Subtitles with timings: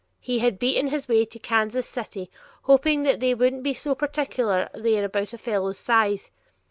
[0.19, 2.31] He had beaten his way to Kansas City,
[2.63, 6.31] hoping "they wouldn't be so particular there about a fellow's size."